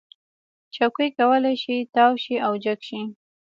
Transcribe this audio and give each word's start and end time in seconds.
چوکۍ 0.75 1.09
کولی 1.19 1.55
شي 1.63 1.75
تاو 1.95 2.11
شي 2.23 2.35
او 2.45 2.53
جګ 2.63 2.79
شي. 2.87 3.01